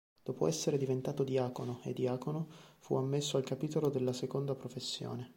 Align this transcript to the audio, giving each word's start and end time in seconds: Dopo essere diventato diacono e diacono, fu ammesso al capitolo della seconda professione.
Dopo 0.23 0.47
essere 0.47 0.79
diventato 0.79 1.23
diacono 1.23 1.79
e 1.83 1.93
diacono, 1.93 2.47
fu 2.79 2.95
ammesso 2.95 3.37
al 3.37 3.43
capitolo 3.43 3.89
della 3.91 4.13
seconda 4.13 4.55
professione. 4.55 5.29